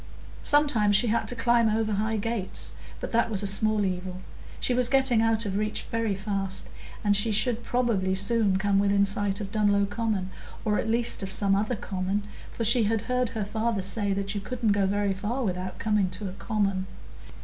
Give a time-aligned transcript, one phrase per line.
[0.41, 4.21] Sometimes she had to climb over high gates, but that was a small evil;
[4.59, 6.69] she was getting out of reach very fast,
[7.03, 10.31] and she should probably soon come within sight of Dunlow Common,
[10.65, 14.33] or at least of some other common, for she had heard her father say that
[14.33, 16.87] you couldn't go very far without coming to a common.